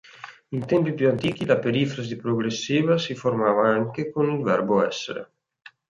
In 0.55 0.65
tempi 0.65 0.95
più 0.95 1.09
antichi, 1.09 1.45
la 1.45 1.59
perifrasi 1.59 2.15
progressiva 2.15 2.97
si 2.97 3.13
formava 3.13 3.69
anche 3.69 4.09
con 4.09 4.31
il 4.31 4.41
verbo 4.41 4.83
"essere". 4.83 5.31